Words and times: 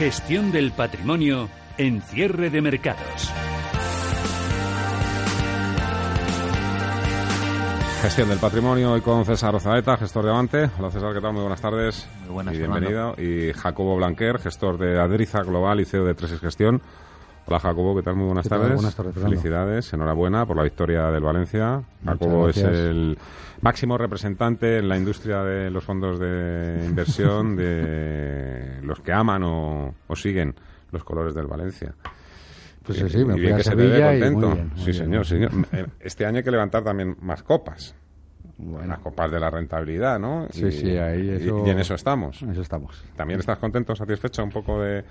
Gestión 0.00 0.50
del 0.50 0.72
patrimonio 0.72 1.50
en 1.76 2.00
cierre 2.00 2.48
de 2.48 2.62
mercados. 2.62 3.30
Gestión 8.00 8.30
del 8.30 8.38
patrimonio 8.38 8.92
hoy 8.92 9.02
con 9.02 9.26
César 9.26 9.54
Ozaeta, 9.54 9.98
gestor 9.98 10.24
de 10.24 10.30
Avante. 10.30 10.70
Hola 10.78 10.90
César, 10.90 11.12
¿qué 11.12 11.20
tal? 11.20 11.34
Muy 11.34 11.42
buenas 11.42 11.60
tardes. 11.60 12.08
Muy 12.22 12.32
buenas, 12.32 12.54
y 12.54 12.58
bienvenido. 12.60 13.14
Y 13.18 13.52
Jacobo 13.52 13.96
Blanquer, 13.96 14.38
gestor 14.38 14.78
de 14.78 14.98
Adriza 14.98 15.42
Global 15.42 15.80
y 15.80 15.84
CEO 15.84 16.06
de 16.06 16.14
Tresis 16.14 16.40
Gestión. 16.40 16.80
Hola 17.46 17.58
Jacobo, 17.58 17.96
¿qué 17.96 18.02
tal? 18.02 18.14
Muy 18.14 18.26
buenas 18.26 18.48
tardes. 18.48 18.74
Buenas 18.74 18.94
tardes, 18.94 19.14
Fernando. 19.14 19.36
Felicidades, 19.36 19.92
enhorabuena 19.92 20.46
por 20.46 20.56
la 20.56 20.62
victoria 20.62 21.10
del 21.10 21.22
Valencia. 21.22 21.82
Jacobo 22.04 22.48
es 22.48 22.58
el 22.58 23.18
máximo 23.60 23.98
representante 23.98 24.78
en 24.78 24.88
la 24.88 24.96
industria 24.96 25.42
de 25.42 25.68
los 25.70 25.82
fondos 25.82 26.20
de 26.20 26.84
inversión 26.86 27.56
de 27.56 28.78
los 28.82 29.00
que 29.00 29.12
aman 29.12 29.42
o, 29.42 29.94
o 30.06 30.16
siguen 30.16 30.54
los 30.92 31.02
colores 31.02 31.34
del 31.34 31.46
Valencia. 31.46 31.92
Pues 32.84 32.98
Y- 32.98 33.02
sí, 33.02 33.08
sí, 33.18 33.24
me 33.24 33.36
y 33.36 33.40
bien 33.40 33.56
que 33.56 33.64
se 33.64 33.70
te 33.70 33.76
ve 33.76 34.00
contento. 34.00 34.46
muy 34.48 34.54
bien, 34.56 34.68
muy 34.68 34.78
sí, 34.78 34.84
bien. 34.92 34.94
señor, 35.04 35.26
señor. 35.26 35.50
Eh, 35.72 35.86
Este 35.98 36.26
año 36.26 36.38
hay 36.38 36.44
que 36.44 36.50
levantar 36.52 36.84
también 36.84 37.16
más 37.20 37.42
copas. 37.42 37.96
Bueno, 38.62 38.88
Las 38.88 38.98
copas 38.98 39.30
de 39.30 39.40
la 39.40 39.48
rentabilidad, 39.50 40.18
¿no? 40.18 40.46
Sí, 40.50 40.66
Y- 40.66 40.72
sí, 40.72 40.96
ahí 40.96 41.22
y- 41.26 41.30
eso- 41.30 41.66
Y, 41.66 41.70
en 41.70 41.78
eso 41.78 41.94
estamos. 41.94 42.42
en 42.42 42.50
eso 42.50 42.60
estamos. 42.60 43.02
¿También 43.16 43.40
estás 43.40 43.58
contento, 43.58 43.94
satisfecho 43.96 44.44
un 44.44 44.50
poco 44.50 44.80
de... 44.82 45.02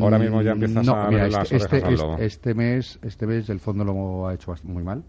Ahora 0.00 0.18
mismo 0.18 0.40
ya 0.40 0.52
empiezas 0.52 0.82
Mm, 0.82 0.86
no, 0.86 0.94
a 0.96 1.08
mira, 1.08 1.22
ver 1.24 1.32
las 1.32 1.52
este, 1.52 1.56
orejas 1.56 1.72
este, 1.74 1.86
al 1.86 1.92
este- 1.92 2.04
lobo. 2.06 2.18
este 2.18 2.54
mes, 2.54 2.98
este 3.02 3.26
mes 3.26 3.48
el 3.50 3.60
fondo 3.60 3.84
lo 3.84 4.26
ha 4.28 4.34
hecho 4.34 4.54
muy 4.64 4.82
mal. 4.82 5.02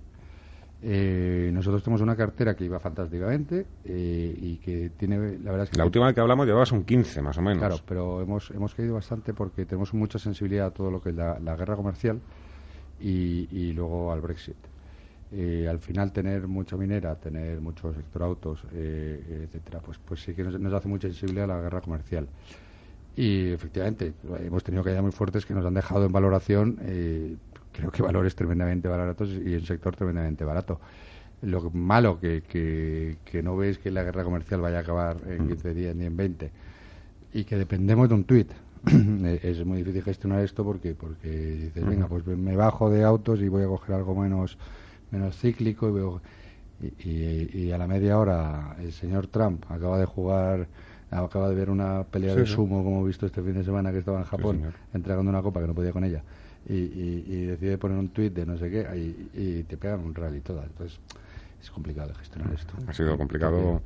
Eh, 0.83 1.49
nosotros 1.53 1.81
tenemos 1.81 2.01
una 2.01 2.15
cartera 2.15 2.55
que 2.55 2.63
iba 2.65 2.79
fantásticamente 2.79 3.65
eh, 3.83 4.37
y 4.39 4.57
que 4.57 4.91
tiene, 4.95 5.17
la 5.39 5.49
verdad 5.51 5.63
es 5.63 5.69
que 5.71 5.77
La 5.77 5.85
última 5.85 6.05
vez 6.05 6.13
que 6.13 6.21
hablamos 6.21 6.45
llevabas 6.45 6.71
un 6.71 6.83
15, 6.83 7.21
más 7.23 7.35
o 7.37 7.41
menos. 7.41 7.57
Claro, 7.59 7.77
pero 7.87 8.21
hemos, 8.21 8.51
hemos 8.51 8.75
caído 8.75 8.93
bastante 8.93 9.33
porque 9.33 9.65
tenemos 9.65 9.93
mucha 9.95 10.19
sensibilidad 10.19 10.67
a 10.67 10.71
todo 10.71 10.91
lo 10.91 11.01
que 11.01 11.09
es 11.09 11.15
la, 11.15 11.39
la 11.39 11.55
guerra 11.55 11.75
comercial 11.75 12.19
y, 12.99 13.47
y 13.51 13.73
luego 13.73 14.11
al 14.11 14.21
Brexit. 14.21 14.55
Eh, 15.31 15.67
al 15.69 15.79
final 15.79 16.13
tener 16.13 16.47
mucha 16.47 16.77
minera, 16.77 17.15
tener 17.15 17.59
mucho 17.59 17.93
sector 17.93 18.23
autos, 18.23 18.63
eh, 18.73 19.43
etcétera, 19.45 19.79
pues, 19.79 19.97
pues 20.05 20.21
sí 20.21 20.33
que 20.33 20.43
nos, 20.43 20.59
nos 20.59 20.73
hace 20.73 20.87
mucha 20.87 21.07
sensibilidad 21.09 21.51
a 21.51 21.55
la 21.55 21.61
guerra 21.61 21.81
comercial. 21.81 22.27
Y 23.15 23.49
efectivamente, 23.49 24.13
hemos 24.39 24.63
tenido 24.63 24.83
caídas 24.83 25.01
muy 25.01 25.11
fuertes 25.11 25.45
que 25.45 25.53
nos 25.53 25.65
han 25.65 25.73
dejado 25.73 26.05
en 26.05 26.11
valoración, 26.11 26.77
eh, 26.83 27.35
creo 27.73 27.91
que 27.91 28.01
valores 28.03 28.35
tremendamente 28.35 28.87
baratos 28.87 29.29
y 29.29 29.55
un 29.55 29.65
sector 29.65 29.95
tremendamente 29.95 30.45
barato. 30.45 30.79
Lo 31.41 31.61
que- 31.61 31.77
malo 31.77 32.19
que, 32.19 32.41
que, 32.47 33.17
que 33.25 33.43
no 33.43 33.57
ves 33.57 33.77
que 33.79 33.91
la 33.91 34.03
guerra 34.03 34.23
comercial 34.23 34.61
vaya 34.61 34.77
a 34.77 34.81
acabar 34.81 35.17
en 35.27 35.47
15 35.47 35.73
días 35.73 35.95
ni 35.95 36.05
en 36.05 36.15
20 36.17 36.51
y 37.33 37.43
que 37.43 37.57
dependemos 37.57 38.07
de 38.09 38.15
un 38.15 38.23
tuit. 38.23 38.51
Eh, 38.89 39.39
es 39.43 39.65
muy 39.65 39.79
difícil 39.79 40.01
gestionar 40.03 40.41
esto 40.43 40.63
porque 40.63 40.93
porque 40.95 41.27
dices, 41.29 41.85
venga, 41.85 42.07
pues 42.07 42.25
me 42.25 42.55
bajo 42.55 42.89
de 42.89 43.03
autos 43.03 43.41
y 43.41 43.49
voy 43.49 43.63
a 43.63 43.67
coger 43.67 43.95
algo 43.95 44.15
menos 44.15 44.57
menos 45.11 45.37
cíclico 45.37 45.89
y, 45.89 45.91
veo- 45.93 46.21
y, 46.81 47.09
y- 47.09 47.49
y 47.67 47.71
a 47.71 47.77
la 47.77 47.87
media 47.87 48.17
hora 48.17 48.75
el 48.79 48.91
señor 48.93 49.27
Trump 49.27 49.63
acaba 49.69 49.97
de 49.99 50.05
jugar 50.05 50.67
acaba 51.09 51.49
de 51.49 51.55
ver 51.55 51.69
una 51.69 52.03
pelea 52.03 52.33
Sí, 52.33 52.41
de 52.41 52.45
sí. 52.45 52.53
sumo 52.53 52.83
como 52.83 53.03
he 53.03 53.07
visto 53.07 53.25
este 53.25 53.41
fin 53.41 53.53
de 53.53 53.63
semana 53.63 53.91
que 53.91 53.99
estaba 53.99 54.19
en 54.19 54.25
Japón 54.25 54.61
entregando 54.93 55.29
una 55.29 55.41
copa 55.41 55.61
que 55.61 55.67
no 55.67 55.73
podía 55.73 55.91
con 55.93 56.03
ella 56.03 56.21
y, 56.67 56.73
y- 56.75 57.45
decide 57.45 57.77
poner 57.77 57.97
un 57.97 58.09
tuit 58.09 58.33
de 58.33 58.45
no 58.45 58.57
sé 58.57 58.69
qué 58.69 59.29
y, 59.33 59.63
te 59.63 59.77
pegan 59.77 60.01
un 60.01 60.13
rally 60.13 60.41
toda 60.41 60.65
entonces 60.65 60.99
es 61.61 61.71
complicado 61.71 62.09
de 62.09 62.15
gestionar 62.15 62.53
esto. 62.53 62.73
Ha 62.87 62.93
sido 62.93 63.17
complicado 63.17 63.81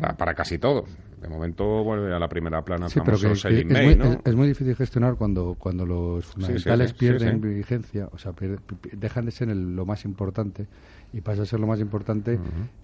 para, 0.00 0.16
para 0.16 0.34
casi 0.34 0.58
todo. 0.58 0.84
De 1.20 1.28
momento 1.28 1.82
vuelve 1.84 2.12
a 2.14 2.18
la 2.18 2.28
primera 2.28 2.62
plana 2.62 2.88
Sí, 2.90 3.00
pero 3.00 3.16
que- 3.18 3.32
es, 3.32 3.66
May, 3.66 3.86
muy, 3.86 3.96
¿no? 3.96 4.04
es- 4.04 4.18
es 4.24 4.34
muy 4.36 4.46
difícil 4.48 4.76
gestionar 4.76 5.14
cuando, 5.14 5.54
cuando 5.58 5.86
los 5.86 6.26
fundamentales 6.26 6.90
sí, 6.90 6.96
sí, 6.98 6.98
pierden 6.98 7.40
vigencia, 7.40 8.08
o 8.12 8.18
sea, 8.18 8.32
pier- 8.32 8.60
pi- 8.60 8.90
dejan 8.92 9.24
de 9.24 9.30
ser 9.30 9.48
el- 9.48 9.74
lo 9.74 9.86
más 9.86 10.04
importante 10.04 10.66
y 11.14 11.22
pasa 11.22 11.42
a 11.42 11.46
ser 11.46 11.60
lo 11.60 11.66
más 11.66 11.80
importante 11.80 12.38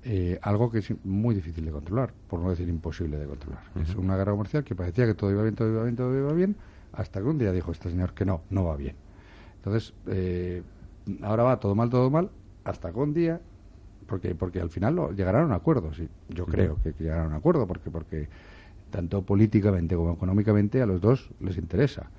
eh, 0.04 0.38
algo 0.41 0.71
que 0.71 0.78
es 0.78 0.94
muy 1.04 1.34
difícil 1.34 1.65
de 1.66 1.71
controlar, 1.72 2.15
por 2.28 2.41
no 2.41 2.48
decir 2.48 2.69
imposible 2.69 3.19
de 3.19 3.27
controlar. 3.27 3.62
Es 3.82 3.94
una 3.94 4.16
guerra 4.16 4.32
comercial 4.32 4.65
que 4.65 4.75
parecía 4.75 5.04
que 5.04 5.15
todo 5.15 5.31
iba 5.31 5.42
bien, 5.42 5.54
todo 5.54 5.69
iba 5.71 5.82
bien, 5.82 5.97
todo 5.97 6.16
iba 6.19 6.32
bien, 6.32 6.56
hasta 6.92 7.21
que 7.21 7.27
un 7.27 7.37
día 7.37 7.53
dijo 7.53 7.72
este 7.72 7.91
señor 7.91 8.15
que 8.15 8.25
no, 8.25 8.41
no 8.48 8.65
va 8.65 8.77
bien. 8.77 8.97
Entonces, 9.56 9.92
eh, 10.06 10.62
ahora 11.22 11.42
va 11.42 11.60
todo 11.60 11.75
mal, 11.75 11.91
todo 11.91 12.09
mal, 12.10 12.31
hasta 12.65 12.91
que 12.92 12.98
un 12.98 13.12
día 13.12 13.41
porque 14.10 14.34
porque 14.34 14.60
al 14.60 14.69
final 14.71 14.94
lo- 14.97 15.12
llegarán 15.12 15.43
a 15.44 15.47
un 15.47 15.53
acuerdo 15.53 15.94
sí. 15.94 16.09
Yo 16.28 16.44
creo 16.44 16.76
que, 16.82 16.93
que 16.93 17.04
llegarán 17.04 17.26
a 17.26 17.28
un 17.28 17.34
acuerdo 17.34 17.66
porque 17.66 17.91
porque 17.91 18.28
tanto 18.91 19.22
políticamente 19.22 19.94
como 19.94 20.12
económicamente 20.12 20.82
a 20.82 20.87
los 20.87 21.00
dos 21.00 21.31
les 21.41 21.56
interesa. 21.56 22.10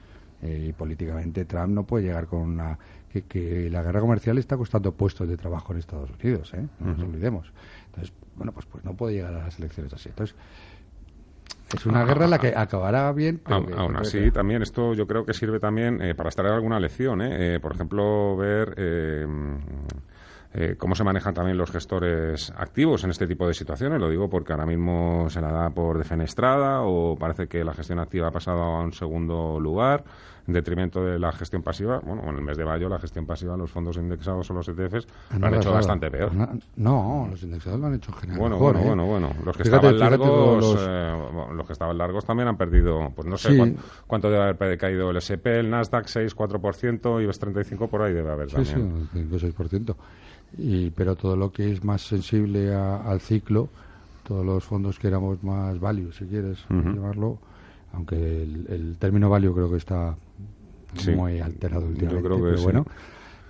Eh, 0.42 0.68
y 0.70 0.74
políticamente 0.74 1.46
Trump 1.46 1.68
no 1.74 1.84
puede 1.84 2.06
llegar 2.06 2.26
con 2.26 2.40
una 2.42 2.80
que, 3.14 3.22
que 3.24 3.70
la 3.70 3.84
guerra 3.84 4.00
comercial 4.00 4.40
está 4.40 4.58
costando 4.58 4.92
puestos 4.92 5.28
de 5.30 5.38
trabajo 5.38 5.72
en 5.74 5.78
Estados 5.78 6.10
Unidos 6.20 6.52
¿eh? 6.56 6.66
no 6.80 6.94
nos 6.94 7.00
olvidemos. 7.04 7.52
Entonces 7.88 8.12
bueno 8.38 8.52
pues 8.52 8.66
pues 8.66 8.84
no 8.84 8.96
puede 8.96 9.14
llegar 9.16 9.36
a 9.36 9.40
las 9.44 9.60
elecciones 9.60 9.94
así. 9.94 10.10
Entonces 10.10 10.36
es 11.76 11.86
una 11.86 12.04
guerra 12.06 12.26
en 12.26 12.32
la 12.32 12.40
que 12.40 12.54
acabará 12.56 13.12
bien 13.14 13.40
pero 13.44 13.58
Aún, 13.78 13.94
que- 13.96 14.02
así, 14.02 14.32
también 14.32 14.62
esto 14.64 14.94
yo 14.96 15.06
creo 15.08 15.26
que 15.26 15.34
sirve 15.36 15.60
también 15.60 16.02
eh, 16.02 16.16
para 16.16 16.30
extraer 16.30 16.54
alguna 16.54 16.80
lección. 16.80 17.22
¿eh? 17.22 17.56
Eh, 17.56 17.60
por 17.60 17.74
ejemplo, 17.76 18.36
ver 18.36 18.74
eh, 20.54 20.76
cómo 20.78 20.96
se 20.96 21.04
manejan 21.04 21.34
también 21.34 21.58
los 21.58 21.72
gestores 21.72 22.52
activos 22.58 23.04
en 23.04 23.12
este 23.12 23.26
tipo 23.28 23.48
de 23.48 23.54
situaciones. 23.54 24.00
Lo 24.00 24.10
digo 24.10 24.30
porque 24.30 24.52
ahora 24.54 24.66
mismo 24.66 25.30
se 25.30 25.40
la 25.42 25.52
da 25.52 25.70
por 25.70 25.98
defenestrada 25.98 26.82
o 26.82 27.16
parece 27.18 27.48
que 27.48 27.64
la 27.64 27.74
gestión 27.74 28.00
activa 28.00 28.28
ha 28.28 28.32
pasado 28.32 28.62
a 28.62 28.82
un 28.84 28.92
segundo 28.92 29.60
lugar 29.60 30.04
en 30.48 30.54
detrimento 30.56 31.04
de 31.06 31.20
la 31.20 31.32
gestión 31.32 31.62
pasiva. 31.62 32.00
Bueno, 32.04 32.24
en 32.28 32.36
el 32.36 32.42
mes 32.42 32.58
de 32.58 32.66
mayo 32.66 32.90
la 32.90 32.98
gestión 33.00 33.26
pasiva, 33.28 33.56
los 33.56 33.70
fondos 33.72 33.96
indexados 33.98 34.50
o 34.50 34.54
los 34.56 34.68
ETFs 34.68 35.08
lo 35.40 35.46
han 35.48 35.54
hecho 35.54 35.72
bastante 35.72 36.10
peor. 36.10 36.32
No, 36.76 37.28
los 37.30 37.44
indexados 37.44 37.80
lo 37.80 37.86
han 37.88 37.94
hecho 37.94 38.12
en 38.12 38.18
general 38.18 38.40
Bueno, 38.42 38.56
mejor, 38.58 38.74
bueno, 38.84 39.04
¿eh? 39.04 39.08
bueno, 39.08 39.30
bueno. 39.30 39.44
Los 39.46 39.56
que 39.56 39.64
Fíjate- 39.64 39.88
estaban 39.92 40.00
largos, 40.20 40.64
los- 40.64 40.86
eh, 40.90 41.54
los 41.56 41.66
que 41.68 41.74
estaban 41.74 41.98
largos 41.98 42.26
también 42.26 42.48
han 42.50 42.58
perdido, 42.58 43.12
pues 43.16 43.28
no 43.28 43.38
sé 43.38 43.52
Sí. 43.52 43.58
cuán- 43.58 43.78
cuánto, 44.08 44.30
debe 44.32 44.44
haber 44.50 44.78
caído 44.80 45.12
el 45.12 45.18
SP, 45.22 45.60
el 45.60 45.70
Nasdaq 45.70 46.08
6, 46.08 46.34
4%, 46.36 47.22
IBEX 47.22 47.38
35 47.40 47.88
por 47.88 48.02
ahí 48.02 48.12
debe 48.14 48.32
haber 48.32 48.50
Sí, 48.50 48.66
sí, 48.66 48.74
también. 48.74 48.94
un 48.94 49.10
5 49.14 49.36
o 49.36 49.40
6%. 49.40 49.96
Y, 50.58 50.90
pero 50.92 51.16
todo 51.16 51.36
lo 51.36 51.52
que 51.52 51.72
es 51.72 51.84
más 51.84 52.02
sensible 52.02 52.74
a- 52.74 52.98
al 52.98 53.22
ciclo, 53.22 53.70
todos 54.28 54.46
los 54.46 54.64
fondos 54.64 55.00
que 55.00 55.08
éramos 55.08 55.42
más 55.44 55.80
value, 55.80 56.12
si 56.12 56.26
quieres 56.26 56.60
llamarlo, 56.70 57.40
aunque 57.94 58.16
el, 58.44 58.66
el 58.70 58.98
término 58.98 59.30
value 59.30 59.54
creo 59.54 59.70
que 59.72 59.78
está 59.78 60.16
Sí, 60.98 61.12
muy 61.12 61.40
alterado 61.40 61.84
yo 61.86 61.90
últimamente, 61.92 62.28
creo 62.28 62.38
que 62.38 62.44
pero 62.44 62.58
sí. 62.58 62.64
bueno, 62.64 62.86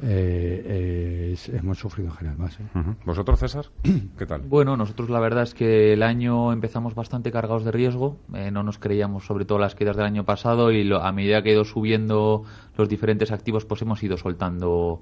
eh, 0.03 0.63
eh, 0.65 1.29
es- 1.33 1.49
hemos 1.49 1.79
sufrido 1.79 2.09
en 2.09 2.15
general 2.15 2.37
más. 2.37 2.59
¿eh? 2.59 2.63
¿Vosotros, 3.05 3.39
César? 3.39 3.65
¿Qué 4.17 4.25
tal? 4.27 4.41
Bueno, 4.41 4.77
nosotros 4.77 5.09
la 5.09 5.19
verdad 5.19 5.43
es 5.43 5.53
que 5.55 5.93
el 5.93 6.03
año 6.03 6.53
empezamos 6.53 6.93
bastante 6.95 7.31
cargados 7.31 7.63
de 7.65 7.71
riesgo. 7.71 8.17
eh, 8.35 8.51
no 8.51 8.61
nos 8.63 8.77
creíamos 8.77 9.25
sobre 9.25 9.45
todo 9.45 9.57
las 9.59 9.73
quedas 9.75 9.95
del 9.97 10.05
año 10.05 10.23
pasado 10.23 10.71
y 10.71 10.83
lo- 10.83 11.03
a 11.03 11.11
medida 11.11 11.41
que 11.41 11.49
ha 11.49 11.53
ido 11.53 11.65
subiendo 11.65 12.43
los 12.77 12.87
diferentes 12.89 13.31
activos, 13.31 13.65
pues 13.65 13.81
hemos 13.81 14.01
ido 14.03 14.17
soltando 14.17 15.01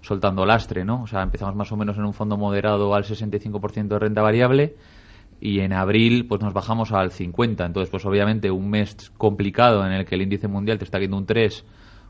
soltando 0.00 0.46
lastre, 0.46 0.84
¿no? 0.84 1.02
O 1.02 1.06
sea, 1.06 1.22
empezamos 1.22 1.54
más 1.54 1.72
o 1.72 1.76
menos 1.76 1.96
en 1.96 2.04
un 2.04 2.14
fondo 2.14 2.36
moderado 2.36 2.94
al 2.94 3.04
65% 3.04 3.88
de 3.88 3.98
renta 3.98 4.22
variable 4.22 4.76
y 5.40 5.60
en 5.60 5.72
abril 5.72 6.26
pues 6.26 6.40
nos 6.40 6.52
bajamos 6.52 6.92
al 6.92 7.10
50. 7.12 7.64
Entonces, 7.64 7.90
pues 7.90 8.04
obviamente 8.06 8.50
un 8.50 8.70
mes 8.70 9.12
complicado 9.16 9.84
en 9.86 9.92
el 9.92 10.04
que 10.04 10.14
el 10.14 10.22
índice 10.22 10.48
mundial 10.48 10.78
te 10.78 10.84
está 10.84 10.98
yendo 10.98 11.16
un 11.16 11.26
3, 11.26 11.64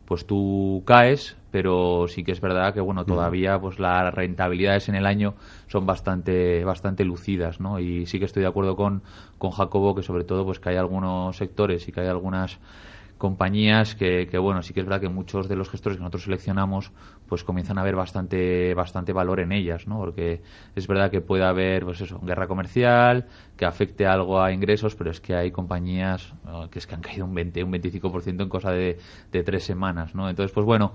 pues 0.04 0.26
tú 0.26 0.82
caes, 0.86 1.36
pero 1.50 2.06
sí 2.08 2.22
que 2.22 2.32
es 2.32 2.40
verdad 2.40 2.72
que 2.72 2.80
bueno, 2.80 3.04
todavía 3.04 3.58
pues 3.58 3.78
las 3.78 4.14
rentabilidades 4.14 4.88
en 4.88 4.94
el 4.94 5.04
año 5.04 5.34
son 5.66 5.84
bastante 5.84 6.64
bastante 6.64 7.04
lucidas, 7.04 7.60
¿no? 7.60 7.80
Y 7.80 8.06
sí 8.06 8.18
que 8.18 8.24
estoy 8.24 8.42
de 8.42 8.48
acuerdo 8.48 8.76
con 8.76 9.02
con 9.38 9.50
Jacobo 9.50 9.94
que 9.94 10.02
sobre 10.02 10.24
todo 10.24 10.44
pues 10.44 10.60
que 10.60 10.68
hay 10.68 10.76
algunos 10.76 11.36
sectores 11.36 11.88
y 11.88 11.92
que 11.92 12.00
hay 12.00 12.06
algunas 12.08 12.58
compañías 13.18 13.94
que, 13.94 14.26
que, 14.30 14.38
bueno, 14.38 14.62
sí 14.62 14.74
que 14.74 14.80
es 14.80 14.86
verdad 14.86 15.00
que 15.00 15.08
muchos 15.08 15.48
de 15.48 15.56
los 15.56 15.70
gestores 15.70 15.96
que 15.96 16.02
nosotros 16.02 16.24
seleccionamos 16.24 16.92
pues 17.28 17.44
comienzan 17.44 17.78
a 17.78 17.82
ver 17.82 17.96
bastante 17.96 18.74
bastante 18.74 19.12
valor 19.12 19.40
en 19.40 19.52
ellas, 19.52 19.86
¿no? 19.86 19.98
Porque 19.98 20.42
es 20.74 20.86
verdad 20.86 21.10
que 21.10 21.20
puede 21.20 21.44
haber, 21.44 21.84
pues 21.84 22.00
eso, 22.00 22.20
guerra 22.20 22.46
comercial, 22.46 23.26
que 23.56 23.64
afecte 23.64 24.06
algo 24.06 24.40
a 24.40 24.52
ingresos, 24.52 24.94
pero 24.94 25.10
es 25.10 25.20
que 25.20 25.34
hay 25.34 25.50
compañías 25.50 26.34
que 26.70 26.78
es 26.78 26.86
que 26.86 26.94
han 26.94 27.00
caído 27.00 27.24
un 27.24 27.34
20, 27.34 27.64
un 27.64 27.72
25% 27.72 28.42
en 28.42 28.48
cosa 28.48 28.70
de, 28.70 28.98
de 29.32 29.42
tres 29.42 29.64
semanas, 29.64 30.14
¿no? 30.14 30.28
Entonces, 30.28 30.52
pues 30.52 30.66
bueno, 30.66 30.92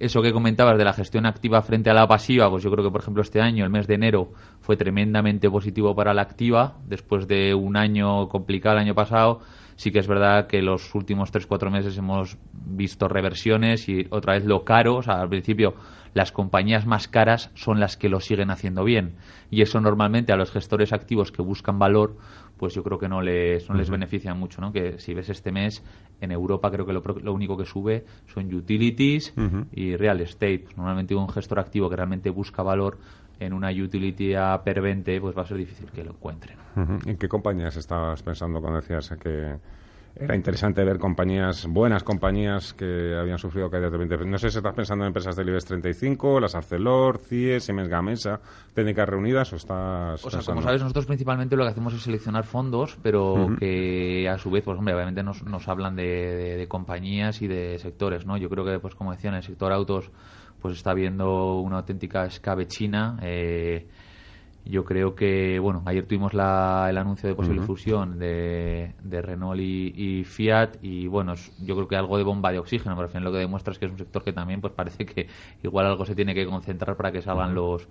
eso 0.00 0.22
que 0.22 0.32
comentabas 0.32 0.78
de 0.78 0.84
la 0.84 0.94
gestión 0.94 1.26
activa 1.26 1.62
frente 1.62 1.90
a 1.90 1.94
la 1.94 2.08
pasiva, 2.08 2.50
pues 2.50 2.64
yo 2.64 2.70
creo 2.70 2.82
que, 2.84 2.90
por 2.90 3.02
ejemplo, 3.02 3.22
este 3.22 3.40
año, 3.40 3.64
el 3.64 3.70
mes 3.70 3.86
de 3.86 3.94
enero, 3.94 4.32
fue 4.60 4.76
tremendamente 4.76 5.48
positivo 5.48 5.94
para 5.94 6.14
la 6.14 6.22
activa, 6.22 6.78
después 6.86 7.28
de 7.28 7.54
un 7.54 7.76
año 7.76 8.28
complicado 8.28 8.76
el 8.76 8.82
año 8.82 8.94
pasado. 8.94 9.40
Sí 9.76 9.90
que 9.92 9.98
es 9.98 10.08
verdad 10.08 10.46
que 10.46 10.60
los 10.60 10.94
últimos 10.94 11.32
3-4 11.32 11.70
meses 11.70 11.96
hemos 11.96 12.36
visto 12.52 13.08
reversiones 13.08 13.88
y 13.88 14.06
otra 14.10 14.34
vez 14.34 14.44
lo 14.44 14.64
caro, 14.64 14.96
o 14.96 15.02
sea, 15.02 15.20
al 15.20 15.28
principio 15.28 15.74
las 16.14 16.32
compañías 16.32 16.86
más 16.86 17.08
caras 17.08 17.50
son 17.54 17.80
las 17.80 17.96
que 17.96 18.08
lo 18.08 18.20
siguen 18.20 18.50
haciendo 18.50 18.84
bien. 18.84 19.14
Y 19.50 19.62
eso 19.62 19.80
normalmente 19.80 20.32
a 20.32 20.36
los 20.36 20.50
gestores 20.50 20.92
activos 20.92 21.32
que 21.32 21.42
buscan 21.42 21.78
valor, 21.78 22.16
pues 22.56 22.74
yo 22.74 22.82
creo 22.82 22.98
que 22.98 23.08
no 23.08 23.22
les, 23.22 23.68
no 23.68 23.74
les 23.74 23.90
beneficia 23.90 24.34
mucho, 24.34 24.60
¿no? 24.60 24.72
Que 24.72 24.98
si 24.98 25.14
ves 25.14 25.28
este 25.28 25.52
mes, 25.52 25.82
en 26.20 26.32
Europa 26.32 26.70
creo 26.70 26.86
que 26.86 26.92
lo, 26.92 27.00
lo 27.00 27.32
único 27.32 27.56
que 27.56 27.64
sube 27.64 28.04
son 28.32 28.52
utilities 28.52 29.32
y 29.72 29.96
real 29.96 30.20
estate. 30.20 30.66
Normalmente 30.76 31.14
un 31.14 31.28
gestor 31.28 31.58
activo 31.58 31.88
que 31.88 31.96
realmente 31.96 32.30
busca 32.30 32.62
valor 32.62 32.98
en 33.38 33.54
una 33.54 33.70
utility 33.70 34.34
a 34.34 34.60
per 34.62 34.82
20, 34.82 35.20
pues 35.20 35.36
va 35.36 35.42
a 35.42 35.46
ser 35.46 35.56
difícil 35.56 35.90
que 35.90 36.04
lo 36.04 36.10
encuentren. 36.10 36.58
¿En 37.06 37.16
qué 37.16 37.28
compañías 37.28 37.76
estabas 37.76 38.22
pensando 38.22 38.60
cuando 38.60 38.80
decías 38.80 39.10
que 39.20 39.56
era 40.16 40.34
interesante 40.34 40.84
ver 40.84 40.98
compañías, 40.98 41.66
buenas 41.66 42.02
compañías 42.02 42.74
que 42.74 43.14
habían 43.16 43.38
sufrido 43.38 43.70
caídas 43.70 43.92
de 43.92 43.98
20%. 43.98 44.26
No 44.26 44.38
sé 44.38 44.50
si 44.50 44.58
estás 44.58 44.74
pensando 44.74 45.04
en 45.04 45.08
empresas 45.08 45.36
del 45.36 45.48
IBEX 45.48 45.64
35, 45.66 46.40
las 46.40 46.54
Arcelor, 46.54 47.18
CIE, 47.18 47.60
Siemens 47.60 47.88
Gamesa, 47.88 48.40
técnicas 48.74 49.08
reunidas 49.08 49.52
o 49.52 49.56
estás. 49.56 50.24
O 50.24 50.30
sea, 50.30 50.40
como 50.42 50.62
sabes, 50.62 50.82
nosotros 50.82 51.06
principalmente 51.06 51.56
lo 51.56 51.64
que 51.64 51.70
hacemos 51.70 51.94
es 51.94 52.02
seleccionar 52.02 52.44
fondos, 52.44 52.98
pero 53.02 53.56
que 53.58 54.28
a 54.28 54.36
su 54.38 54.50
vez, 54.50 54.64
pues 54.64 54.78
hombre, 54.78 54.94
obviamente 54.94 55.22
nos, 55.22 55.42
nos 55.44 55.68
hablan 55.68 55.96
de, 55.96 56.56
de, 56.56 56.68
compañías 56.68 57.40
y 57.42 57.48
de 57.48 57.78
sectores, 57.78 58.26
¿no? 58.26 58.36
Yo 58.36 58.50
creo 58.50 58.64
que, 58.64 58.78
pues 58.78 58.94
como 58.94 59.12
decía, 59.12 59.30
en 59.30 59.36
el 59.36 59.42
sector 59.42 59.72
autos, 59.72 60.10
pues 60.60 60.74
está 60.74 60.90
habiendo 60.90 61.60
una 61.60 61.78
auténtica 61.78 62.26
escabechina. 62.26 63.18
Eh, 63.22 63.86
yo 64.64 64.84
creo 64.84 65.14
que, 65.14 65.58
bueno, 65.58 65.82
ayer 65.86 66.06
tuvimos 66.06 66.34
la, 66.34 66.86
el 66.90 66.98
anuncio 66.98 67.28
de 67.28 67.34
posible 67.34 67.62
fusión 67.62 68.18
de, 68.18 68.92
de 69.02 69.22
Renault 69.22 69.60
y, 69.60 70.24
Fiat 70.24 70.76
y, 70.82 71.06
bueno, 71.06 71.34
yo 71.62 71.74
creo 71.74 71.88
que 71.88 71.96
algo 71.96 72.18
de 72.18 72.24
bomba 72.24 72.52
de 72.52 72.58
oxígeno, 72.58 72.94
pero 72.94 73.06
al 73.06 73.10
final 73.10 73.24
lo 73.24 73.32
que 73.32 73.38
demuestra 73.38 73.72
es 73.72 73.78
que 73.78 73.86
es 73.86 73.92
un 73.92 73.98
sector 73.98 74.22
que 74.22 74.32
también, 74.32 74.60
pues 74.60 74.72
parece 74.72 75.06
que 75.06 75.28
igual 75.62 75.86
algo 75.86 76.04
se 76.04 76.14
tiene 76.14 76.34
que 76.34 76.46
concentrar 76.46 76.96
para 76.96 77.10
que 77.10 77.22
salgan 77.22 77.54
los 77.54 77.88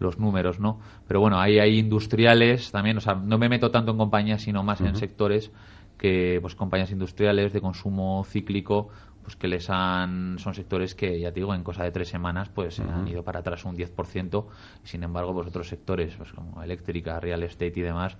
los 0.00 0.18
números, 0.18 0.58
¿no? 0.58 0.80
Pero 1.06 1.20
bueno, 1.20 1.38
ahí 1.38 1.58
hay 1.58 1.78
industriales 1.78 2.72
también, 2.72 2.96
o 2.96 3.00
sea, 3.00 3.14
no 3.14 3.38
me 3.38 3.48
meto 3.48 3.70
tanto 3.70 3.92
en 3.92 3.98
compañías, 3.98 4.42
sino 4.42 4.62
más 4.62 4.80
en 4.80 4.96
sectores 4.96 5.52
que, 5.98 6.38
pues, 6.40 6.54
compañías 6.54 6.90
industriales 6.90 7.52
de 7.52 7.60
consumo 7.60 8.24
cíclico, 8.24 8.88
pues 9.22 9.36
que 9.36 9.48
les 9.48 9.68
han 9.70 10.38
son 10.38 10.54
sectores 10.54 10.94
que 10.94 11.20
ya 11.20 11.30
te 11.30 11.40
digo 11.40 11.54
en 11.54 11.62
cosa 11.62 11.84
de 11.84 11.90
tres 11.90 12.08
semanas 12.08 12.48
pues 12.48 12.80
han 12.80 13.06
ido 13.06 13.22
para 13.22 13.40
atrás 13.40 13.64
un 13.64 13.76
10% 13.76 14.44
y 14.84 14.86
sin 14.86 15.02
embargo 15.02 15.34
pues 15.34 15.48
otros 15.48 15.68
sectores 15.68 16.14
pues 16.16 16.32
como 16.32 16.62
eléctrica 16.62 17.20
real 17.20 17.42
estate 17.42 17.72
y 17.76 17.82
demás 17.82 18.16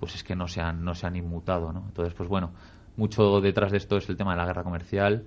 pues 0.00 0.14
es 0.14 0.24
que 0.24 0.34
no 0.34 0.48
se 0.48 0.60
han 0.60 0.84
no 0.84 0.94
se 0.94 1.06
han 1.06 1.16
inmutado 1.16 1.72
no 1.72 1.84
entonces 1.86 2.14
pues 2.14 2.28
bueno 2.28 2.50
mucho 2.96 3.40
detrás 3.40 3.70
de 3.70 3.78
esto 3.78 3.96
es 3.96 4.08
el 4.08 4.16
tema 4.16 4.32
de 4.32 4.38
la 4.38 4.46
guerra 4.46 4.64
comercial 4.64 5.24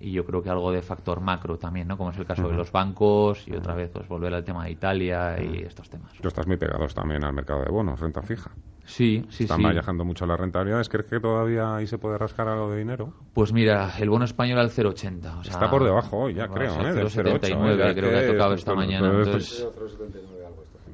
y 0.00 0.12
yo 0.12 0.24
creo 0.24 0.42
que 0.42 0.48
algo 0.48 0.72
de 0.72 0.80
factor 0.80 1.20
macro 1.20 1.58
también, 1.58 1.86
¿no? 1.86 1.98
Como 1.98 2.10
es 2.10 2.16
el 2.16 2.24
caso 2.24 2.48
de 2.48 2.54
los 2.54 2.72
bancos 2.72 3.46
y 3.46 3.54
otra 3.54 3.74
vez 3.74 3.90
pues 3.92 4.08
volver 4.08 4.32
al 4.32 4.42
tema 4.42 4.64
de 4.64 4.70
Italia 4.70 5.36
y 5.40 5.58
estos 5.58 5.90
temas. 5.90 6.12
Tú 6.14 6.26
estás 6.26 6.46
muy 6.46 6.56
pegados 6.56 6.94
también 6.94 7.22
al 7.22 7.34
mercado 7.34 7.62
de 7.62 7.70
bonos, 7.70 8.00
renta 8.00 8.22
fija. 8.22 8.50
Sí, 8.90 9.24
sí, 9.28 9.44
Están 9.44 9.62
viajando 9.62 10.04
mucho 10.04 10.26
las 10.26 10.38
rentabilidades. 10.38 10.88
¿Crees 10.88 11.06
que 11.06 11.20
todavía 11.20 11.76
ahí 11.76 11.86
se 11.86 11.96
puede 11.96 12.18
rascar 12.18 12.48
algo 12.48 12.72
de 12.72 12.78
dinero? 12.80 13.12
Pues 13.32 13.52
mira, 13.52 13.92
el 14.00 14.10
bono 14.10 14.24
español 14.24 14.58
al 14.58 14.70
0,80. 14.70 15.46
Está 15.46 15.70
por 15.70 15.84
debajo 15.84 16.18
hoy, 16.18 16.34
ya 16.34 16.48
creo, 16.48 16.74
¿eh? 16.80 16.92
Del 16.92 17.06
0,79 17.06 17.94
creo 17.94 18.10
que 18.10 18.18
ha 18.18 18.26
tocado 18.26 18.54
esta 18.54 18.74
mañana. 18.74 19.06
Entonces... 19.06 19.64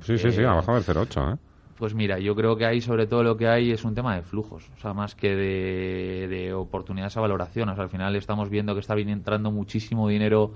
Sí, 0.02 0.19
sí, 0.19 0.31
sí, 0.31 0.44
ha 0.44 0.52
bajado 0.52 0.78
del 0.78 0.84
0,8, 0.84 1.34
¿eh? 1.34 1.38
Pues 1.78 1.94
mira, 1.94 2.19
yo 2.19 2.34
creo 2.34 2.54
que 2.56 2.66
ahí 2.66 2.82
sobre 2.82 3.06
todo 3.06 3.22
lo 3.22 3.37
que 3.37 3.48
hay 3.48 3.70
es 3.70 3.84
un 3.84 3.94
tema 3.94 4.14
de 4.14 4.22
flujos, 4.22 4.70
o 4.76 4.81
sea, 4.81 4.92
más 4.92 5.14
que 5.14 5.34
de, 5.34 6.52
oportunidades 6.52 7.16
a 7.16 7.22
valoración. 7.22 7.70
O 7.70 7.75
sea, 7.75 7.84
al 7.84 7.90
final 7.90 8.14
estamos 8.14 8.50
viendo 8.50 8.75
que 8.75 8.81
está 8.81 8.94
entrando 8.94 9.50
muchísimo 9.50 10.06
dinero, 10.06 10.52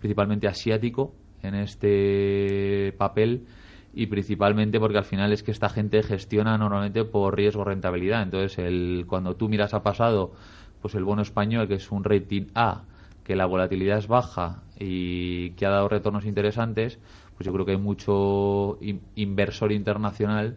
principalmente 0.00 0.48
asiático, 0.48 1.14
en 1.42 1.54
este 1.54 2.94
papel 2.98 3.46
y 3.92 4.06
principalmente 4.06 4.78
porque 4.78 4.98
al 4.98 5.04
final 5.04 5.32
es 5.32 5.42
que 5.42 5.50
esta 5.50 5.68
gente 5.68 6.02
gestiona 6.02 6.56
normalmente 6.56 7.04
por 7.04 7.36
riesgo 7.36 7.64
rentabilidad. 7.64 8.22
Entonces, 8.22 8.58
el, 8.58 9.04
cuando 9.08 9.36
tú 9.36 9.48
miras 9.48 9.74
a 9.74 9.82
pasado, 9.82 10.32
pues 10.80 10.94
el 10.94 11.04
bono 11.04 11.22
español, 11.22 11.66
que 11.68 11.74
es 11.74 11.90
un 11.90 12.04
rating 12.04 12.46
A, 12.54 12.84
que 13.24 13.36
la 13.36 13.46
volatilidad 13.46 13.98
es 13.98 14.08
baja 14.08 14.62
y 14.78 15.50
que 15.50 15.66
ha 15.66 15.70
dado 15.70 15.88
retornos 15.88 16.24
interesantes, 16.24 16.98
pues 17.36 17.46
yo 17.46 17.52
creo 17.52 17.64
que 17.64 17.72
hay 17.72 17.78
mucho 17.78 18.78
inversor 19.14 19.72
internacional, 19.72 20.56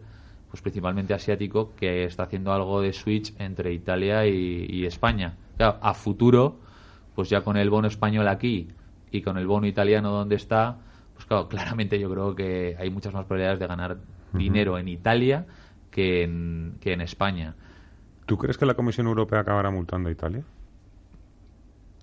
pues 0.50 0.62
principalmente 0.62 1.14
asiático, 1.14 1.74
que 1.76 2.04
está 2.04 2.24
haciendo 2.24 2.52
algo 2.52 2.80
de 2.80 2.92
switch 2.92 3.34
entre 3.38 3.72
Italia 3.72 4.26
y, 4.26 4.86
España. 4.86 5.36
a 5.58 5.94
futuro, 5.94 6.58
pues 7.14 7.28
ya 7.28 7.42
con 7.42 7.56
el 7.56 7.70
bono 7.70 7.88
español 7.88 8.28
aquí 8.28 8.68
y 9.10 9.22
con 9.22 9.38
el 9.38 9.46
bono 9.46 9.66
italiano 9.66 10.10
donde 10.10 10.36
está, 10.36 10.78
pues 11.24 11.28
claro, 11.28 11.48
claramente 11.48 11.98
yo 11.98 12.10
creo 12.10 12.34
que 12.34 12.76
hay 12.78 12.90
muchas 12.90 13.14
más 13.14 13.24
probabilidades 13.24 13.58
de 13.60 13.66
ganar 13.66 13.98
dinero 14.32 14.78
en 14.78 14.88
Italia 14.88 15.46
que 15.90 16.22
en, 16.22 16.76
que 16.80 16.92
en 16.92 17.00
España. 17.00 17.54
¿Tú 18.26 18.36
crees 18.36 18.58
que 18.58 18.66
la 18.66 18.74
Comisión 18.74 19.06
Europea 19.06 19.40
acabará 19.40 19.70
multando 19.70 20.08
a 20.08 20.12
Italia? 20.12 20.44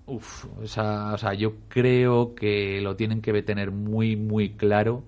Uf, 0.05 0.45
o 0.61 0.67
sea, 0.67 1.13
o 1.13 1.17
sea, 1.17 1.33
yo 1.33 1.53
creo 1.67 2.35
que 2.35 2.81
lo 2.81 2.95
tienen 2.95 3.21
que 3.21 3.43
tener 3.43 3.71
muy, 3.71 4.15
muy 4.15 4.51
claro 4.51 5.03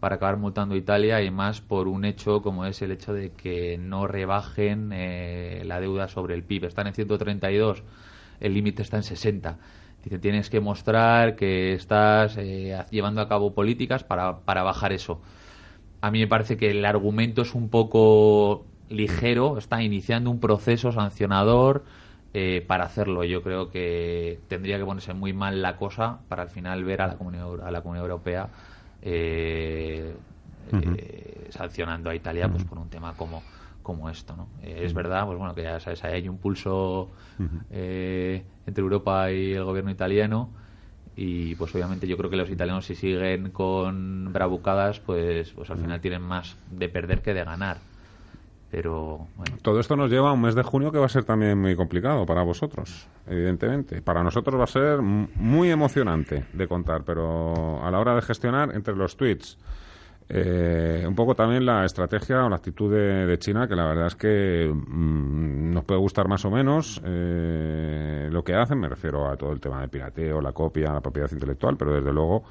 para 0.00 0.16
acabar 0.16 0.36
multando 0.36 0.74
a 0.74 0.78
Italia 0.78 1.22
y 1.22 1.30
más 1.30 1.60
por 1.60 1.88
un 1.88 2.04
hecho 2.04 2.42
como 2.42 2.64
es 2.66 2.80
el 2.82 2.92
hecho 2.92 3.12
de 3.12 3.30
que 3.32 3.78
no 3.78 4.06
rebajen 4.06 4.90
eh, 4.92 5.62
la 5.64 5.80
deuda 5.80 6.08
sobre 6.08 6.34
el 6.34 6.42
PIB. 6.42 6.66
Están 6.66 6.86
en 6.86 6.94
132, 6.94 7.82
el 8.40 8.54
límite 8.54 8.82
está 8.82 8.98
en 8.98 9.02
60. 9.02 9.58
Dice, 10.06 10.20
tienes 10.20 10.50
que 10.50 10.60
mostrar 10.60 11.34
que 11.34 11.72
estás 11.72 12.36
eh, 12.38 12.80
llevando 12.92 13.20
a 13.20 13.28
cabo 13.28 13.54
políticas 13.54 14.04
para, 14.04 14.38
para 14.38 14.62
bajar 14.62 14.92
eso. 14.92 15.20
A 16.00 16.12
mí 16.12 16.20
me 16.20 16.28
parece 16.28 16.56
que 16.56 16.70
el 16.70 16.84
argumento 16.84 17.42
es 17.42 17.56
un 17.56 17.68
poco 17.70 18.64
ligero, 18.88 19.58
está 19.58 19.82
iniciando 19.82 20.30
un 20.30 20.38
proceso 20.38 20.92
sancionador 20.92 21.82
eh, 22.34 22.64
para 22.68 22.84
hacerlo. 22.84 23.24
Yo 23.24 23.42
creo 23.42 23.72
que 23.72 24.38
tendría 24.46 24.78
que 24.78 24.84
ponerse 24.84 25.12
muy 25.12 25.32
mal 25.32 25.60
la 25.60 25.76
cosa 25.76 26.20
para 26.28 26.42
al 26.42 26.50
final 26.50 26.84
ver 26.84 27.02
a 27.02 27.08
la 27.08 27.16
Comunidad, 27.16 27.66
a 27.66 27.72
la 27.72 27.80
comunidad 27.80 28.04
Europea 28.04 28.48
eh, 29.02 30.14
sancionando 31.50 32.10
a 32.10 32.14
Italia 32.14 32.48
pues 32.48 32.62
por 32.62 32.78
un 32.78 32.90
tema 32.90 33.14
como 33.14 33.42
como 33.86 34.10
esto, 34.10 34.34
¿no? 34.34 34.48
Eh, 34.64 34.80
es 34.82 34.92
verdad, 34.92 35.24
pues 35.26 35.38
bueno, 35.38 35.54
que 35.54 35.62
ya 35.62 35.78
sabes, 35.78 36.02
hay 36.02 36.28
un 36.28 36.38
pulso 36.38 37.08
eh, 37.70 38.42
entre 38.66 38.82
Europa 38.82 39.30
y 39.30 39.52
el 39.52 39.62
gobierno 39.62 39.92
italiano 39.92 40.50
y 41.14 41.54
pues 41.54 41.72
obviamente 41.72 42.08
yo 42.08 42.16
creo 42.16 42.28
que 42.28 42.34
los 42.34 42.50
italianos 42.50 42.84
si 42.84 42.96
siguen 42.96 43.50
con 43.50 44.32
bravucadas, 44.32 44.98
pues, 44.98 45.52
pues 45.52 45.70
al 45.70 45.78
final 45.78 46.00
tienen 46.00 46.20
más 46.20 46.56
de 46.68 46.88
perder 46.88 47.22
que 47.22 47.32
de 47.32 47.44
ganar. 47.44 47.76
Pero 48.72 49.28
bueno. 49.36 49.56
Todo 49.62 49.78
esto 49.78 49.94
nos 49.94 50.10
lleva 50.10 50.30
a 50.30 50.32
un 50.32 50.40
mes 50.40 50.56
de 50.56 50.64
junio 50.64 50.90
que 50.90 50.98
va 50.98 51.06
a 51.06 51.08
ser 51.08 51.22
también 51.22 51.56
muy 51.56 51.76
complicado 51.76 52.26
para 52.26 52.42
vosotros, 52.42 53.06
evidentemente. 53.28 54.02
Para 54.02 54.24
nosotros 54.24 54.58
va 54.58 54.64
a 54.64 54.66
ser 54.66 55.00
muy 55.00 55.70
emocionante 55.70 56.44
de 56.52 56.66
contar, 56.66 57.04
pero 57.04 57.80
a 57.84 57.90
la 57.92 58.00
hora 58.00 58.16
de 58.16 58.22
gestionar 58.22 58.74
entre 58.74 58.96
los 58.96 59.16
tweets, 59.16 59.56
eh, 60.28 61.04
un 61.06 61.14
poco 61.14 61.36
también 61.36 61.64
la 61.64 61.84
estrategia 61.84 62.44
o 62.44 62.48
la 62.48 62.56
actitud 62.56 62.92
de, 62.92 63.38
China, 63.38 63.68
que 63.68 63.76
la 63.76 63.86
verdad 63.86 64.06
es 64.08 64.16
que 64.16 64.68
mm, 64.68 65.72
nos 65.72 65.84
puede 65.84 66.00
gustar 66.00 66.26
más 66.26 66.44
o 66.44 66.50
menos 66.50 67.00
eh, 67.04 68.28
lo 68.30 68.42
que 68.42 68.54
hacen, 68.54 68.80
me 68.80 68.88
refiero 68.88 69.28
a 69.30 69.36
todo 69.36 69.52
el 69.52 69.60
tema 69.60 69.80
de 69.80 69.88
pirateo, 69.88 70.40
la 70.40 70.52
copia, 70.52 70.92
la 70.92 71.00
propiedad 71.00 71.30
intelectual, 71.30 71.76
pero 71.76 71.94
desde 71.94 72.12
luego 72.12 72.42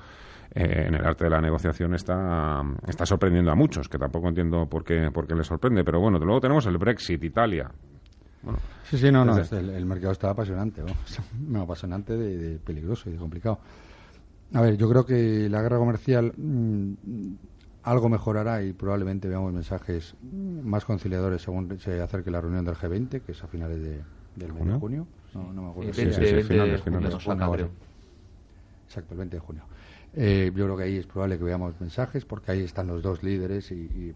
eh, 0.54 0.86
en 0.88 0.96
el 0.96 1.06
arte 1.06 1.26
de 1.26 1.30
la 1.32 1.42
negociación 1.42 1.94
está, 1.96 2.62
está 2.88 3.06
sorprendiendo 3.06 3.52
a 3.52 3.56
muchos, 3.56 3.90
que 3.90 3.98
tampoco 3.98 4.30
entiendo 4.30 4.68
por 4.68 4.86
qué, 4.86 5.12
por 5.12 5.28
qué 5.28 5.36
les 5.36 5.48
sorprende, 5.48 5.84
pero 5.84 6.00
bueno, 6.00 6.18
luego 6.18 6.40
tenemos 6.40 6.66
el 6.68 6.78
Brexit, 6.78 7.22
Italia. 7.26 7.70
Bueno, 8.42 8.60
sí, 8.86 8.98
sí, 8.98 9.12
no, 9.12 9.26
no, 9.26 9.36
el, 9.38 9.86
mercado 9.86 10.14
está 10.14 10.30
apasionante, 10.30 10.82
¿no? 11.40 11.62
apasionante 11.62 12.16
de, 12.16 12.58
peligroso 12.60 13.10
y 13.10 13.14
de 13.14 13.20
complicado. 13.20 13.60
A 14.54 14.62
ver, 14.62 14.78
yo 14.78 14.88
creo 14.88 15.06
que 15.06 15.50
la 15.50 15.62
guerra 15.62 15.78
comercial 15.78 16.32
mm, 16.38 16.94
algo 17.86 18.10
mejorará 18.10 18.64
y 18.64 18.74
probablemente 18.74 19.28
veamos 19.28 19.54
mensajes 19.54 20.16
más 20.22 20.86
conciliadores 20.86 21.44
según 21.44 21.80
se 21.80 22.02
acerque 22.02 22.32
la 22.32 22.42
reunión 22.42 22.66
del 22.66 22.76
G20, 22.76 23.22
que 23.22 23.32
es 23.32 23.44
a 23.44 23.48
finales 23.48 23.80
de, 23.80 24.02
del 24.36 24.54
mes 24.54 24.66
de 24.66 24.74
junio. 24.74 25.08
No, 25.36 25.54
no 25.54 25.62
me 25.62 25.70
acuerdo. 25.70 25.94
Sí, 25.94 26.06
20, 26.06 26.20
20 26.20 26.44
finales, 26.44 26.72
de 26.72 26.78
junio 26.80 27.00
finales. 27.00 27.14
nos 27.14 27.24
saca, 27.24 27.52
creo. 27.52 27.70
Exacto, 28.88 29.14
el 29.14 29.18
20 29.20 29.36
de 29.36 29.40
junio. 29.40 29.64
Eh, 30.14 30.52
yo 30.56 30.66
creo 30.66 30.78
que 30.78 30.84
ahí 30.84 30.98
es 30.98 31.06
probable 31.06 31.38
que 31.38 31.44
veamos 31.44 31.80
mensajes 31.80 32.26
porque 32.26 32.52
ahí 32.52 32.64
están 32.64 32.88
los 32.88 33.04
dos 33.04 33.22
líderes 33.22 33.70
y, 33.72 33.76
y, 33.76 34.14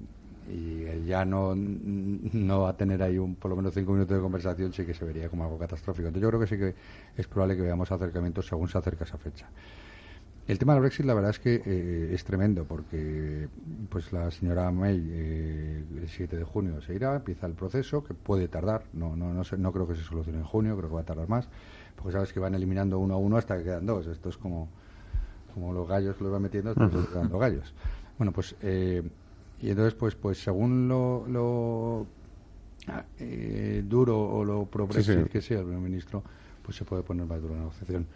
y 0.51 0.85
el 0.85 1.05
ya 1.05 1.23
no, 1.25 1.53
no 1.55 2.61
va 2.61 2.69
a 2.69 2.77
tener 2.77 3.03
ahí 3.03 3.19
un, 3.19 3.35
por 3.35 3.49
lo 3.49 3.57
menos 3.57 3.73
cinco 3.75 3.91
minutos 3.91 4.15
de 4.17 4.21
conversación 4.21 4.73
sí 4.73 4.83
que 4.83 4.95
se 4.95 5.05
vería 5.05 5.29
como 5.29 5.43
algo 5.43 5.59
catastrófico. 5.59 6.07
Entonces 6.07 6.23
yo 6.23 6.29
creo 6.29 6.39
que 6.39 6.47
sí 6.47 6.57
que 6.57 6.73
es 7.21 7.27
probable 7.27 7.55
que 7.55 7.61
veamos 7.61 7.91
acercamientos 7.91 8.47
según 8.47 8.67
se 8.67 8.79
acerca 8.79 9.03
esa 9.03 9.17
fecha. 9.17 9.47
El 10.49 10.57
tema 10.57 10.73
del 10.73 10.81
Brexit, 10.81 11.05
la 11.05 11.13
verdad 11.13 11.29
es 11.29 11.37
que 11.37 11.61
eh, 11.63 12.09
es 12.11 12.23
tremendo 12.23 12.65
porque 12.65 13.47
pues 13.87 14.11
la 14.11 14.31
señora 14.31 14.71
May 14.71 15.07
eh, 15.11 15.83
el 16.01 16.09
7 16.09 16.37
de 16.37 16.43
junio 16.43 16.81
se 16.81 16.95
irá, 16.95 17.17
empieza 17.17 17.45
el 17.45 17.53
proceso 17.53 18.03
que 18.03 18.15
puede 18.15 18.47
tardar, 18.47 18.85
no 18.93 19.15
no 19.15 19.31
no, 19.31 19.43
sé, 19.43 19.59
no 19.59 19.71
creo 19.71 19.87
que 19.87 19.93
se 19.93 20.01
solucione 20.01 20.39
en 20.39 20.45
junio, 20.45 20.75
creo 20.75 20.89
que 20.89 20.95
va 20.95 21.01
a 21.01 21.05
tardar 21.05 21.29
más, 21.29 21.47
porque 21.95 22.13
sabes 22.13 22.33
que 22.33 22.39
van 22.39 22.55
eliminando 22.55 22.97
uno 22.97 23.13
a 23.13 23.17
uno 23.17 23.37
hasta 23.37 23.59
que 23.59 23.63
quedan 23.63 23.85
dos. 23.85 24.07
Esto 24.07 24.29
es 24.29 24.37
como 24.37 24.69
como 25.53 25.71
los 25.71 25.87
gallos 25.87 26.15
que 26.15 26.23
los 26.23 26.33
van 26.33 26.41
metiendo, 26.41 26.71
hasta 26.71 26.89
que 26.89 27.07
quedan 27.13 27.29
los 27.29 27.39
gallos. 27.39 27.71
Bueno, 28.17 28.31
pues 28.31 28.55
eh, 28.63 29.03
y 29.61 29.69
entonces 29.69 29.93
pues 29.93 30.15
pues 30.15 30.41
según 30.41 30.87
lo, 30.87 31.27
lo 31.27 32.07
ah, 32.87 33.05
eh, 33.19 33.83
duro 33.87 34.19
o 34.19 34.43
lo 34.43 34.65
pro 34.65 34.87
Sí, 34.87 34.93
Brexit 34.93 35.25
sí. 35.25 35.29
que 35.29 35.41
sea 35.43 35.59
el 35.59 35.65
primer 35.65 35.83
ministro, 35.83 36.23
pues 36.63 36.75
se 36.75 36.85
puede 36.85 37.03
poner 37.03 37.27
más 37.27 37.39
duro 37.39 37.53
la 37.53 37.59
negociación. 37.59 38.07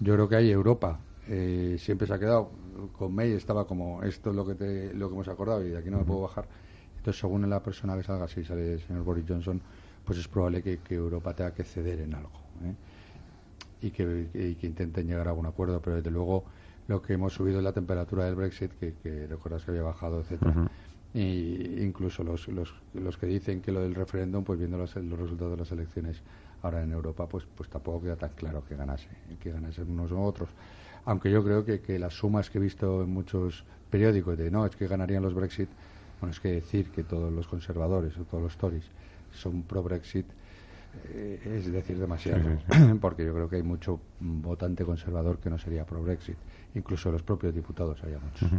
Yo 0.00 0.14
creo 0.14 0.28
que 0.28 0.34
hay 0.34 0.50
Europa 0.50 0.98
eh, 1.28 1.76
siempre 1.78 2.06
se 2.06 2.14
ha 2.14 2.18
quedado 2.18 2.50
con 2.96 3.14
May 3.14 3.32
estaba 3.32 3.66
como 3.66 4.02
esto 4.02 4.30
es 4.30 4.36
lo 4.36 4.46
que 4.46 4.54
te, 4.54 4.94
lo 4.94 5.08
que 5.08 5.14
hemos 5.14 5.28
acordado 5.28 5.64
y 5.64 5.70
de 5.70 5.78
aquí 5.78 5.90
no 5.90 5.98
me 5.98 6.04
puedo 6.04 6.22
bajar. 6.22 6.46
Entonces 6.98 7.20
según 7.20 7.48
la 7.48 7.62
persona 7.62 7.96
que 7.96 8.02
salga, 8.02 8.28
si 8.28 8.44
sale 8.44 8.74
el 8.74 8.80
señor 8.80 9.04
Boris 9.04 9.24
Johnson, 9.28 9.60
pues 10.04 10.18
es 10.18 10.28
probable 10.28 10.62
que, 10.62 10.78
que 10.78 10.94
Europa 10.94 11.34
tenga 11.34 11.52
que 11.52 11.64
ceder 11.64 12.00
en 12.00 12.14
algo. 12.14 12.30
¿eh? 12.64 12.74
y 13.82 13.90
que, 13.90 14.28
y 14.34 14.54
que 14.54 14.66
intenten 14.66 15.06
llegar 15.06 15.26
a 15.26 15.30
algún 15.30 15.46
acuerdo, 15.46 15.80
pero 15.80 15.96
desde 15.96 16.10
luego 16.10 16.44
lo 16.88 17.02
que 17.02 17.14
hemos 17.14 17.34
subido 17.34 17.58
es 17.58 17.64
la 17.64 17.72
temperatura 17.72 18.24
del 18.24 18.34
Brexit, 18.34 18.72
que, 18.78 18.94
que 19.02 19.26
recuerdas 19.26 19.64
que 19.64 19.72
había 19.72 19.82
bajado, 19.82 20.20
etcétera. 20.20 20.70
Y 21.14 21.82
incluso 21.82 22.22
los, 22.22 22.46
los, 22.48 22.74
los 22.94 23.16
que 23.16 23.26
dicen 23.26 23.62
que 23.62 23.72
lo 23.72 23.80
del 23.80 23.94
referéndum, 23.94 24.44
pues 24.44 24.58
viendo 24.58 24.76
los, 24.76 24.94
los 24.96 25.18
resultados 25.18 25.52
de 25.52 25.58
las 25.58 25.72
elecciones 25.72 26.20
ahora 26.62 26.82
en 26.82 26.92
Europa, 26.92 27.26
pues, 27.26 27.44
pues 27.56 27.68
tampoco 27.68 28.02
queda 28.02 28.16
tan 28.16 28.30
claro 28.30 28.62
que 28.64 28.76
ganase, 28.76 29.08
que 29.40 29.50
ganasen 29.50 29.90
unos 29.90 30.12
u 30.12 30.20
otros. 30.20 30.48
Aunque 31.06 31.30
yo 31.30 31.42
creo 31.42 31.64
que, 31.64 31.80
que 31.80 31.98
las 31.98 32.14
sumas 32.14 32.50
que 32.50 32.58
he 32.58 32.60
visto 32.60 33.02
en 33.02 33.10
muchos 33.10 33.64
periódicos 33.90 34.36
de 34.36 34.50
no, 34.50 34.66
es 34.66 34.76
que 34.76 34.86
ganarían 34.86 35.22
los 35.22 35.34
Brexit, 35.34 35.68
bueno, 36.20 36.32
es 36.32 36.40
que 36.40 36.48
decir 36.52 36.90
que 36.90 37.02
todos 37.04 37.32
los 37.32 37.46
conservadores 37.46 38.16
o 38.18 38.24
todos 38.24 38.42
los 38.42 38.56
Tories 38.56 38.84
son 39.32 39.62
pro-Brexit 39.62 40.26
eh, 41.10 41.40
es 41.58 41.70
decir 41.70 41.98
demasiado, 41.98 42.42
Sí, 42.70 42.78
porque 43.00 43.24
yo 43.24 43.34
creo 43.34 43.48
que 43.48 43.56
hay 43.56 43.62
mucho 43.62 44.00
votante 44.20 44.84
conservador 44.84 45.38
que 45.38 45.50
no 45.50 45.58
sería 45.58 45.84
pro-Brexit, 45.84 46.36
incluso 46.74 47.12
los 47.12 47.22
propios 47.22 47.54
diputados 47.54 48.02
haya 48.02 48.18
muchos. 48.18 48.50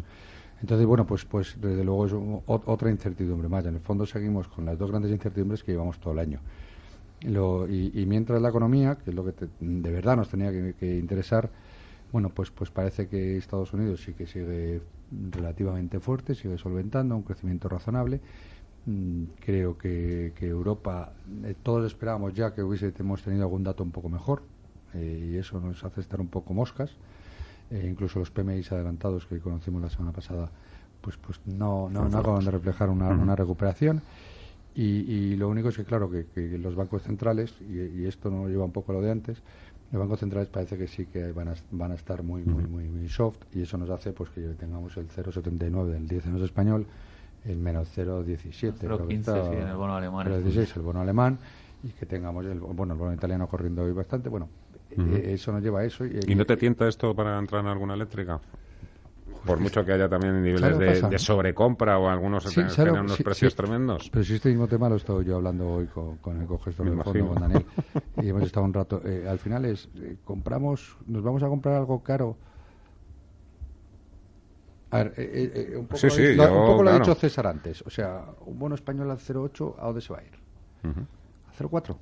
Entonces, 0.61 0.85
bueno, 0.87 1.05
pues, 1.05 1.25
pues 1.25 1.55
desde 1.59 1.83
luego 1.83 2.05
es 2.05 2.13
un- 2.13 2.41
ot- 2.45 2.63
otra 2.65 2.89
incertidumbre 2.91 3.47
más. 3.49 3.65
En 3.65 3.75
el 3.75 3.79
fondo 3.81 4.05
seguimos 4.05 4.47
con 4.47 4.65
las 4.65 4.77
dos 4.77 4.89
grandes 4.91 5.11
incertidumbres 5.11 5.63
que 5.63 5.71
llevamos 5.71 5.99
todo 5.99 6.13
el 6.13 6.19
año. 6.19 6.39
Lo- 7.21 7.67
y, 7.67 7.91
y 7.93 8.05
mientras 8.05 8.39
la 8.41 8.49
economía, 8.49 8.95
que 9.03 9.09
es 9.11 9.15
lo 9.15 9.25
que 9.25 9.31
te- 9.33 9.49
de 9.59 9.91
verdad 9.91 10.15
nos 10.15 10.29
tenía 10.29 10.51
que, 10.51 10.75
que 10.79 10.97
interesar, 10.97 11.49
bueno, 12.11 12.29
pues, 12.29 12.51
pues 12.51 12.69
parece 12.71 13.07
que 13.07 13.37
Estados 13.37 13.73
Unidos 13.73 14.01
sí 14.03 14.13
que 14.13 14.27
sigue 14.27 14.81
relativamente 15.31 15.99
fuerte, 15.99 16.35
sigue 16.35 16.57
solventando 16.57 17.15
un 17.15 17.23
crecimiento 17.23 17.69
razonable. 17.69 18.19
Mm, 18.85 19.23
Creo 19.39 19.77
que, 19.77 20.33
que 20.35 20.47
Europa, 20.47 21.13
eh, 21.43 21.55
todos 21.61 21.85
esperábamos 21.85 22.33
ya 22.33 22.53
que 22.53 22.63
hubiésemos 22.63 23.21
tenido 23.23 23.43
algún 23.43 23.63
dato 23.63 23.83
un 23.83 23.91
poco 23.91 24.09
mejor, 24.09 24.41
eh, 24.93 25.31
y 25.33 25.37
eso 25.37 25.59
nos 25.59 25.83
hace 25.83 26.01
estar 26.01 26.21
un 26.21 26.27
poco 26.27 26.53
moscas. 26.53 26.91
Eh, 27.69 27.85
incluso 27.89 28.19
los 28.19 28.31
PMIs 28.31 28.71
adelantados 28.71 29.25
que 29.25 29.39
conocimos 29.39 29.81
la 29.81 29.89
semana 29.89 30.13
pasada, 30.13 30.49
pues, 31.01 31.17
pues 31.17 31.41
no, 31.45 31.89
no, 31.89 32.07
no 32.07 32.17
acaban 32.19 32.45
de 32.45 32.51
reflejar 32.51 32.89
una, 32.89 33.09
una 33.09 33.35
recuperación. 33.35 34.01
Y, 34.73 34.83
y 35.11 35.35
lo 35.35 35.49
único 35.49 35.69
es 35.69 35.75
que, 35.75 35.83
claro, 35.83 36.09
que, 36.09 36.27
que 36.27 36.57
los 36.57 36.75
bancos 36.75 37.01
centrales, 37.01 37.53
y, 37.61 38.01
y 38.01 38.05
esto 38.05 38.29
no 38.29 38.47
lleva 38.47 38.63
un 38.63 38.71
poco 38.71 38.91
a 38.91 38.95
lo 38.95 39.01
de 39.01 39.11
antes, 39.11 39.41
los 39.91 39.99
bancos 39.99 40.19
centrales 40.19 40.49
parece 40.49 40.77
que 40.77 40.87
sí 40.87 41.05
que 41.05 41.31
van 41.31 41.49
a, 41.49 41.53
van 41.71 41.91
a 41.91 41.95
estar 41.95 42.23
muy, 42.23 42.43
muy, 42.43 42.65
muy, 42.65 42.83
muy 42.89 43.07
soft, 43.07 43.37
y 43.53 43.61
eso 43.61 43.77
nos 43.77 43.89
hace 43.89 44.11
pues 44.11 44.29
que 44.31 44.41
tengamos 44.59 44.97
el 44.97 45.07
0,79 45.07 45.85
del 45.85 46.07
10 46.07 46.27
años 46.27 46.41
español, 46.41 46.85
el 47.45 47.57
menos 47.57 47.89
0,17. 47.95 48.73
creo 48.79 48.97
que 49.07 49.15
0,15, 49.15 49.19
está, 49.19 49.49
sí, 49.49 49.55
en 49.55 49.67
el 49.67 49.75
bono 49.75 49.95
alemán. 49.95 50.27
0,16 50.27 50.75
el 50.75 50.81
bono 50.81 51.01
alemán, 51.01 51.39
y 51.83 51.89
que 51.89 52.05
tengamos 52.05 52.45
el, 52.45 52.59
bueno, 52.59 52.93
el 52.93 52.99
bono 52.99 53.13
italiano 53.13 53.47
corriendo 53.47 53.83
hoy 53.83 53.93
bastante. 53.93 54.29
Bueno, 54.29 54.49
eh, 54.91 55.31
eso 55.33 55.51
nos 55.51 55.61
lleva 55.61 55.79
a 55.79 55.85
eso. 55.85 56.05
Y, 56.05 56.19
¿Y 56.27 56.35
no 56.35 56.45
te 56.45 56.57
tienta 56.57 56.87
esto 56.87 57.15
para 57.15 57.39
entrar 57.39 57.61
en 57.61 57.67
alguna 57.67 57.93
eléctrica? 57.93 58.41
Por 59.45 59.59
mucho 59.59 59.85
que 59.85 59.93
haya 59.93 60.09
también 60.09 60.41
niveles 60.41 60.61
¿Sabes 60.61 61.01
lo 61.03 61.09
que 61.09 61.15
de, 61.15 61.19
sobrecompra 61.19 61.97
o 61.99 62.09
algunos 62.09 62.43
Sí, 62.43 62.55
tengan 62.55 62.69
¿sabes 62.71 62.93
lo- 62.93 62.99
unos 63.01 63.17
sí, 63.17 63.23
precios 63.23 63.53
sí. 63.53 63.57
tremendos. 63.57 64.09
Pero 64.11 64.25
si 64.25 64.35
este 64.35 64.49
mismo 64.49 64.67
tema 64.67 64.89
lo 64.89 64.95
he 64.95 64.97
estado 64.97 65.21
yo 65.21 65.35
hablando 65.37 65.69
hoy 65.69 65.85
con, 65.87 66.17
con 66.17 66.41
el 66.41 66.47
cogestor 66.47 66.89
del 66.89 67.01
fondo, 67.03 67.27
con 67.29 67.39
Daniel, 67.39 67.65
y 68.17 68.27
hemos 68.29 68.43
estado 68.43 68.65
un 68.65 68.73
rato. 68.73 69.01
Eh, 69.05 69.25
al 69.27 69.39
final 69.39 69.65
es, 69.65 69.87
eh, 69.95 70.17
compramos, 70.23 70.97
nos 71.05 71.23
vamos 71.23 71.43
a 71.43 71.47
comprar 71.47 71.75
algo 71.75 72.03
caro. 72.03 72.37
A 74.89 74.97
ver, 74.99 75.13
eh, 75.17 75.51
eh, 75.53 75.67
eh, 75.73 75.77
un 75.77 75.85
poco, 75.87 75.97
Sí, 75.97 76.07
lo, 76.07 76.13
sí, 76.13 76.35
lo- 76.35 76.43
yo, 76.45 76.59
un 76.59 76.65
poco 76.65 76.83
lo 76.83 76.89
ha 76.89 76.93
claro. 76.93 77.05
dicho 77.05 77.15
César 77.19 77.47
antes. 77.47 77.81
O 77.85 77.89
sea, 77.89 78.25
un 78.45 78.57
bono 78.57 78.75
español 78.75 79.11
al 79.11 79.17
0,8, 79.19 79.75
¿a 79.79 79.85
dónde 79.85 80.01
se 80.01 80.13
va 80.13 80.19
a 80.19 80.23
ir? 80.23 80.31
Ujú. 80.83 81.01
¿A 81.01 81.53
0,4? 81.53 81.97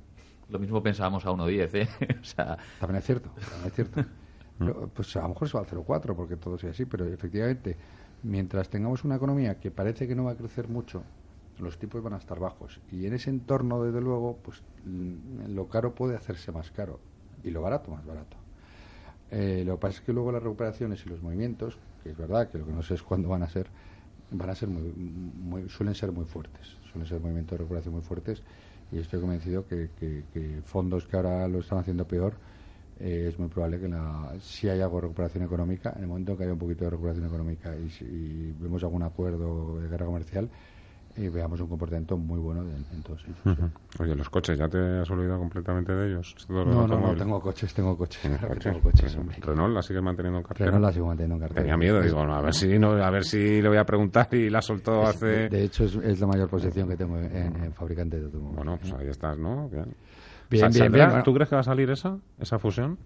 Lo 0.48 0.58
mismo 0.60 0.80
pensábamos 0.82 1.26
a 1.26 1.30
1.10, 1.30 1.74
¿eh? 1.74 1.88
o 2.20 2.24
sea, 2.24 2.56
También 2.78 2.98
es 2.98 3.04
cierto, 3.04 3.30
también 3.50 3.66
es 3.68 3.72
cierto. 3.74 4.04
Pero, 4.58 4.88
pues 4.88 5.14
a 5.16 5.22
lo 5.22 5.28
mejor 5.30 5.48
se 5.48 5.54
va 5.56 5.60
al 5.60 5.66
0,4 5.66 6.16
porque 6.16 6.36
todo 6.36 6.58
sea 6.58 6.70
así, 6.70 6.86
pero 6.86 7.04
efectivamente, 7.06 7.76
mientras 8.22 8.70
tengamos 8.70 9.04
una 9.04 9.16
economía 9.16 9.60
que 9.60 9.70
parece 9.70 10.08
que 10.08 10.14
no 10.14 10.24
va 10.24 10.32
a 10.32 10.36
crecer 10.36 10.68
mucho, 10.68 11.02
los 11.58 11.78
tipos 11.78 12.02
van 12.02 12.14
a 12.14 12.18
estar 12.18 12.38
bajos. 12.40 12.80
Y 12.90 13.06
en 13.06 13.14
ese 13.14 13.30
entorno, 13.30 13.82
desde 13.82 14.00
luego, 14.00 14.38
pues 14.42 14.62
mm, 14.84 15.54
lo 15.54 15.68
caro 15.68 15.94
puede 15.94 16.16
hacerse 16.16 16.52
más 16.52 16.70
caro 16.70 17.00
y 17.42 17.50
lo 17.50 17.62
barato 17.62 17.90
más 17.90 18.04
barato. 18.06 18.36
Eh, 19.30 19.64
lo 19.66 19.74
que 19.76 19.80
pasa 19.80 19.98
es 20.00 20.00
que 20.06 20.12
luego 20.12 20.32
las 20.32 20.42
recuperaciones 20.42 21.04
y 21.04 21.08
los 21.08 21.20
movimientos, 21.22 21.78
que 22.02 22.10
es 22.10 22.16
verdad 22.16 22.50
que 22.50 22.58
lo 22.58 22.66
que 22.66 22.72
no 22.72 22.82
sé 22.82 22.94
es 22.94 23.02
cuándo 23.02 23.28
van 23.28 23.42
a 23.42 23.48
ser, 23.48 23.70
van 24.30 24.50
a 24.50 24.54
ser 24.54 24.68
muy, 24.68 24.92
muy- 24.92 25.68
suelen 25.68 25.94
ser 25.94 26.12
muy 26.12 26.24
fuertes, 26.26 26.78
suelen 26.92 27.08
ser 27.08 27.20
movimientos 27.20 27.52
de 27.58 27.58
recuperación 27.58 27.94
muy 27.94 28.02
fuertes 28.02 28.44
y 28.90 28.98
estoy 28.98 29.20
convencido 29.20 29.66
que, 29.66 29.90
que- 29.98 30.26
que 30.32 30.62
fondos 30.64 31.06
que 31.06 31.16
ahora 31.16 31.48
lo 31.48 31.58
están 31.60 31.78
haciendo 31.78 32.06
peor 32.06 32.38
eh, 32.98 33.26
es 33.28 33.38
muy 33.38 33.48
probable 33.48 33.78
que 33.80 33.88
la, 33.88 34.32
si 34.40 34.68
hay 34.68 34.80
algo 34.80 34.96
de 34.96 35.02
recuperación 35.02 35.44
económica, 35.44 35.92
en 35.96 36.02
el 36.02 36.08
momento 36.08 36.36
que 36.36 36.44
haya 36.44 36.52
un 36.52 36.58
poquito 36.58 36.84
de 36.84 36.90
recuperación 36.90 37.26
económica 37.26 37.74
y, 37.76 38.04
y 38.04 38.52
vemos 38.58 38.82
algún 38.84 39.02
acuerdo 39.02 39.80
de 39.80 39.88
guerra 39.88 40.06
comercial, 40.06 40.48
eh, 41.18 41.30
veamos 41.30 41.58
un 41.62 41.68
comportamiento 41.68 42.18
muy 42.18 42.38
bueno 42.38 42.60
en, 42.62 42.84
en 42.92 43.02
todos 43.02 43.22
ellos. 43.24 43.38
sí. 43.42 43.48
Ujú. 43.50 43.70
Oye, 44.02 44.14
los 44.14 44.28
coches, 44.28 44.58
¿ya 44.58 44.68
te 44.68 44.78
has 45.00 45.10
olvidado 45.10 45.38
completamente 45.38 45.92
de 45.94 46.08
ellos? 46.10 46.34
Lo 46.48 46.64
No, 46.66 46.86
no, 46.86 47.00
no, 47.00 47.16
tengo 47.16 47.40
coches, 47.40 47.72
tengo 47.72 47.96
coches. 47.96 48.20
¿Tienes 48.20 48.38
claro 48.38 48.54
que 48.54 48.60
coches? 48.60 48.72
tengo 48.74 48.82
coches, 48.90 49.16
hombre. 49.16 49.36
Renault 49.40 49.74
la 49.74 49.82
sigue 49.82 50.02
manteniendo 50.02 50.38
en 50.40 50.44
cartera. 50.44 50.70
Renault 50.72 50.84
la 50.86 50.92
sigo 50.92 51.06
manteniendo 51.06 51.34
en 51.36 51.40
cartera. 51.40 51.60
Tenía 51.62 51.76
miedo, 51.78 52.02
digo, 52.02 52.26
no, 52.26 52.34
a 52.34 52.42
ver 52.42 52.52
si 52.54 52.78
no, 52.78 52.90
a 53.02 53.10
ver 53.10 53.24
si 53.24 53.62
le 53.62 53.68
voy 53.68 53.78
a 53.78 53.84
preguntar 53.86 54.28
y 54.34 54.50
la 54.50 54.60
soltó 54.60 55.02
Es- 55.04 55.16
hace. 55.16 55.26
de, 55.26 55.48
de 55.48 55.64
hecho, 55.64 55.84
es, 55.84 55.94
es 55.96 56.20
la 56.20 56.26
mayor 56.26 56.50
posición 56.50 56.86
que 56.86 56.96
tengo 56.98 57.18
en, 57.18 57.64
en 57.64 57.72
fabricante 57.72 58.18
de 58.18 58.24
automóviles. 58.26 58.56
Bueno, 58.56 58.78
pues 58.78 58.92
ahí 58.92 59.08
estás, 59.08 59.38
¿no? 59.38 59.70
Bien. 59.70 59.86
Bien, 60.50 60.70
bien, 60.72 60.92
bien. 60.92 61.22
¿Tú 61.24 61.34
crees 61.34 61.48
que 61.48 61.54
va 61.56 61.60
a 61.60 61.64
salir 61.64 61.90
esa, 61.90 62.18
esa 62.38 62.58
fusión? 62.58 62.98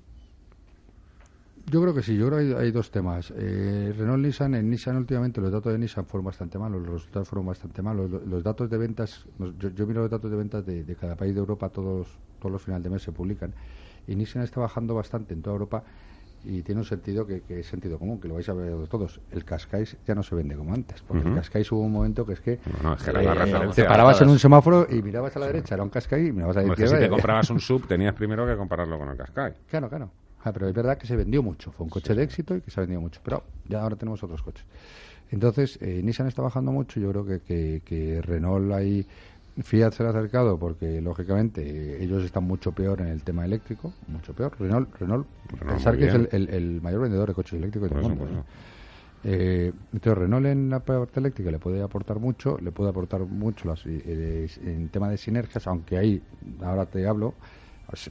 Yo 1.71 1.81
creo 1.83 1.95
que 1.95 2.03
sí, 2.03 2.17
yo 2.17 2.27
creo 2.29 2.39
que 2.41 2.45
hay, 2.57 2.65
hay 2.67 2.71
dos 2.73 2.91
temas. 2.91 3.33
Eh, 3.37 3.95
Renault 3.97 4.25
Nissan, 4.25 4.55
en 4.55 4.69
Nissan 4.71 4.97
últimamente 4.97 5.41
los 5.41 5.53
datos 5.53 5.73
de 5.73 5.79
Nissan 5.79 6.05
fueron 6.05 6.25
bastante 6.25 6.59
malos, 6.59 6.83
los 6.83 6.95
resultados 6.95 7.29
fueron 7.29 7.47
bastante 7.47 7.81
malos. 7.81 8.11
Lo- 8.11 8.21
Los, 8.27 8.43
datos 8.43 8.69
de 8.69 8.77
ventas, 8.77 9.25
nos- 9.39 9.57
yo, 9.59 9.69
yo 9.71 9.87
miro 9.87 10.01
los 10.03 10.11
datos 10.11 10.31
de 10.31 10.37
ventas 10.37 10.67
de, 10.67 10.83
de 10.85 10.97
cada 10.97 11.15
país 11.15 11.33
de 11.35 11.39
Europa, 11.41 11.69
todos, 11.69 12.09
todos 12.41 12.51
los 12.53 12.63
finales 12.63 12.83
de 12.85 12.91
mes 12.91 13.03
se 13.03 13.13
publican. 13.13 13.53
Y 14.09 14.17
Nissan 14.17 14.43
está 14.43 14.59
bajando 14.61 14.95
bastante 14.95 15.33
en 15.35 15.43
toda 15.43 15.55
Europa 15.55 15.85
y 16.45 16.63
tiene 16.63 16.81
un 16.81 16.85
sentido 16.87 17.27
que, 17.27 17.43
que 17.43 17.61
es 17.61 17.67
sentido 17.67 17.99
común, 17.99 18.21
que 18.21 18.29
lo 18.29 18.35
vais 18.35 18.49
a 18.49 18.55
ver 18.55 18.73
todos. 18.89 19.21
El 19.31 19.45
Qashqai 19.45 19.85
ya 20.07 20.15
no 20.15 20.23
se 20.23 20.35
vende 20.35 20.57
como 20.57 20.73
antes, 20.75 21.03
porque 21.03 21.29
el 21.29 21.35
Qashqai 21.35 21.67
hubo 21.71 21.81
un 21.81 21.93
momento 21.93 22.25
que 22.25 22.33
es 22.33 22.41
que 22.41 22.59
No, 22.83 22.91
no, 22.91 22.95
es 22.95 23.03
que 23.03 23.11
era 23.11 23.23
la 23.23 23.35
referencia. 23.35 23.85
te 23.85 23.89
parabas 23.89 24.21
en 24.23 24.29
un 24.31 24.39
semáforo 24.39 24.87
y 24.91 25.03
mirabas 25.03 25.37
a 25.37 25.39
la 25.41 25.47
derecha, 25.47 25.75
era 25.75 25.83
un 25.85 25.91
Qashqai 25.91 26.29
y 26.29 26.33
mirabas 26.33 26.57
a 26.57 26.63
la 26.63 26.71
que 26.71 26.77
si 26.77 26.83
izquierda. 26.85 26.99
te 27.01 27.07
y- 27.07 27.11
comprabas 27.11 27.51
un 27.51 27.61
sub, 27.61 27.87
tenías 27.87 28.15
primero 28.15 28.47
que 28.47 28.57
compararlo 28.57 28.99
con 28.99 29.09
el 29.11 29.17
Qashqai. 29.17 29.55
Claro, 29.69 29.89
claro. 29.89 30.11
Ah, 30.43 30.53
pero 30.53 30.67
es 30.69 30.75
verdad 30.75 30.97
que 30.97 31.07
se 31.07 31.17
vendió 31.17 31.43
mucho. 31.43 31.71
Fue 31.73 31.85
un 31.85 31.91
coche 31.91 32.15
de 32.15 32.23
éxito 32.23 32.57
y 32.57 32.63
que 32.63 32.71
se 32.71 32.81
ha 32.81 32.83
vendido 32.83 33.03
mucho. 33.03 33.21
Pero 33.23 33.45
ya 33.69 33.83
ahora 33.83 33.97
tenemos 33.97 34.23
otros 34.23 34.43
coches. 34.43 34.65
Entonces, 35.31 35.79
eh, 35.83 36.01
Nissan 36.03 36.27
está 36.29 36.41
bajando 36.43 36.73
mucho. 36.73 36.99
Yo 36.99 37.11
creo 37.11 37.25
que, 37.27 37.41
que, 37.41 37.83
que 37.85 38.23
Renault 38.23 38.73
ahí. 38.73 39.07
Fiat 39.63 39.93
se 39.93 40.03
le 40.03 40.09
ha 40.09 40.13
acercado 40.13 40.59
porque, 40.59 41.01
lógicamente, 41.01 42.03
ellos 42.03 42.25
están 42.25 42.45
mucho 42.45 42.73
peor 42.73 43.01
en 43.01 43.09
el 43.09 43.23
tema 43.23 43.45
eléctrico. 43.45 43.93
Mucho 44.09 44.33
peor. 44.35 44.53
Renault, 44.59 44.89
Renault, 44.99 45.27
Renault 45.51 45.69
pensar 45.69 45.97
que 45.99 46.07
es 46.07 46.15
el, 46.15 46.29
bien. 46.31 46.49
el- 46.49 46.55
el 46.55 46.81
mayor 46.81 47.01
vendedor 47.03 47.29
de 47.29 47.35
coches 47.35 47.55
eléctricos 47.59 47.91
del 47.91 48.03
mundo. 48.03 48.45
Eh, 49.23 49.71
entonces 49.93 50.17
Renault 50.19 50.47
en 50.47 50.71
la 50.71 50.81
parte 50.81 51.21
eléctrica 51.21 51.51
le 51.51 51.59
puede 51.59 51.83
aportar 51.83 52.19
mucho, 52.19 52.57
le 52.59 52.73
puede 52.73 52.89
aportar 52.91 53.21
mucho 53.21 53.69
las- 53.69 53.83
eh, 53.85 54.49
en 54.65 54.89
tema 54.89 55.11
de 55.11 55.19
sinergias, 55.19 55.67
aunque 55.67 55.99
ahí 55.99 56.23
ahora 56.63 56.87
te 56.87 57.07
hablo, 57.07 57.35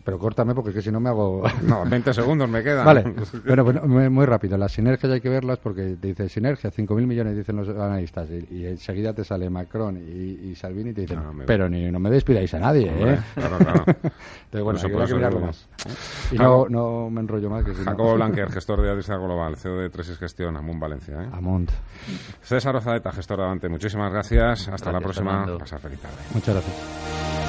Pero 0.04 0.20
córtame 0.20 0.54
porque 0.54 0.74
que 0.74 0.82
si 0.82 0.92
no 0.92 1.00
me 1.00 1.10
hago... 1.10 1.44
No, 1.64 1.86
20 1.86 2.14
segundos 2.14 2.50
me 2.50 2.64
quedan. 2.64 2.86
Vale, 2.86 3.04
bueno, 3.46 3.64
pues, 3.64 3.84
muy, 3.84 4.26
rápido. 4.26 4.58
Las 4.58 4.72
sinergias 4.72 5.12
hay 5.12 5.22
que 5.22 5.30
verlas 5.30 5.60
porque 5.60 5.98
te 6.00 6.08
dice 6.08 6.30
sinergia, 6.30 6.72
5.000 6.72 7.06
millones 7.06 7.36
dicen 7.36 7.56
los 7.56 7.70
analistas 7.70 8.30
y, 8.30 8.66
enseguida 8.66 9.14
te 9.14 9.24
sale 9.24 9.50
Macron 9.50 9.98
y, 9.98 10.56
Salvini 10.56 10.92
y 10.92 10.94
te 10.94 11.02
dicen, 11.02 11.20
pero 11.46 11.70
ni 11.70 11.92
no 11.92 12.00
me 12.00 12.10
despidáis 12.10 12.54
a 12.54 12.60
nadie, 12.60 12.88
¿eh? 12.88 13.20
Claro, 13.36 13.58
claro. 13.58 13.86
Entonces, 13.86 14.64
bueno, 14.64 14.80
hay 15.02 15.08
que 15.08 15.16
mirarlo 15.16 15.40
más. 15.40 15.68
Y 16.32 16.38
no, 16.38 16.68
no 16.68 17.10
me 17.10 17.22
enrollo 17.22 17.50
más. 17.50 17.64
Que 17.64 17.74
si 17.74 17.84
Jacobo 17.84 18.16
Blanquer, 18.16 18.52
gestor 18.52 18.82
de 18.82 18.92
Adisa 18.92 19.16
Global, 19.16 19.56
CEO 19.56 19.78
de 19.78 19.90
Tresis 19.90 20.18
Gestión, 20.18 20.58
Amund 20.58 20.80
Valencia. 20.80 21.24
¿eh? 21.24 21.30
Amund. 21.32 21.70
César 22.42 22.76
Ozadeta, 22.76 23.12
gestor 23.12 23.38
de 23.38 23.44
Avante, 23.44 23.70
muchísimas 23.70 24.12
gracias. 24.12 24.68
Hasta 24.68 24.92
la 24.92 25.00
próxima. 25.00 25.46
Pasar 25.58 25.80
feliz 25.80 26.00
tarde. 26.00 26.18
Muchas 26.34 26.56
gracias. 26.56 27.49